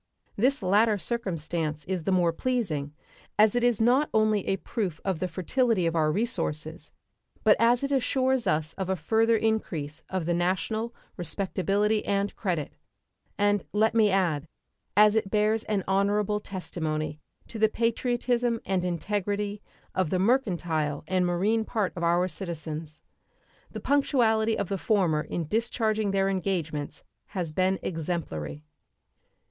[0.35, 2.91] This latter circumstance is the more pleasing,
[3.37, 6.91] as it is not only a proof of the fertility of our resources,
[7.43, 12.73] but as it assures us of a further increase of the national respectability and credit,
[13.37, 14.47] and, let me add,
[14.97, 19.61] as it bears an honorable testimony to the patriotism and integrity
[19.93, 23.01] of the mercantile and marine part of our citizens.
[23.69, 28.63] The punctuality of the former in discharging their engagements has been exemplary.